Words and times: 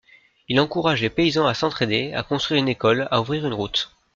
Il 0.49 0.59
encourage 0.59 1.01
les 1.03 1.11
paysans 1.11 1.45
à 1.45 1.53
s'entraider, 1.53 2.11
à 2.15 2.23
construire 2.23 2.59
une 2.59 2.67
école, 2.69 3.07
à 3.11 3.21
ouvrir 3.21 3.45
une 3.45 3.53
route. 3.53 3.93